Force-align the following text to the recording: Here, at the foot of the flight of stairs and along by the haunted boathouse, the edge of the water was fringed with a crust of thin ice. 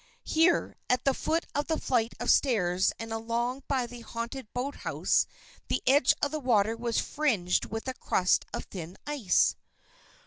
Here, 0.23 0.77
at 0.89 1.05
the 1.05 1.13
foot 1.13 1.45
of 1.53 1.67
the 1.67 1.79
flight 1.79 2.13
of 2.19 2.31
stairs 2.31 2.91
and 2.97 3.13
along 3.13 3.61
by 3.67 3.85
the 3.85 3.99
haunted 4.01 4.51
boathouse, 4.51 5.27
the 5.67 5.83
edge 5.85 6.15
of 6.23 6.31
the 6.31 6.39
water 6.39 6.75
was 6.75 6.99
fringed 6.99 7.65
with 7.65 7.87
a 7.87 7.93
crust 7.93 8.43
of 8.51 8.63
thin 8.65 8.97
ice. 9.05 9.55